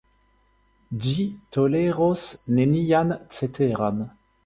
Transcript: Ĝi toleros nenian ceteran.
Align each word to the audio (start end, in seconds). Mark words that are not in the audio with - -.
Ĝi 1.03 1.27
toleros 1.57 2.25
nenian 2.57 3.17
ceteran. 3.39 4.07